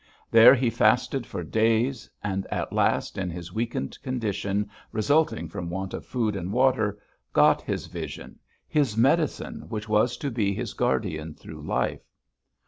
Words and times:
There 0.31 0.55
he 0.55 0.71
fasted 0.71 1.27
for 1.27 1.43
days, 1.43 2.09
and 2.23 2.47
at 2.47 2.73
last, 2.73 3.19
in 3.19 3.29
his 3.29 3.53
weakened 3.53 4.01
condition 4.01 4.67
resulting 4.91 5.47
from 5.47 5.69
want 5.69 5.93
of 5.93 6.03
food 6.07 6.35
and 6.35 6.51
water, 6.51 6.97
got 7.33 7.61
his 7.61 7.85
vision, 7.85 8.39
his 8.67 8.97
medicine 8.97 9.67
which 9.69 9.87
was 9.87 10.17
to 10.17 10.31
be 10.31 10.55
his 10.55 10.73
guardian 10.73 11.35
through 11.35 11.61
life. 11.61 12.01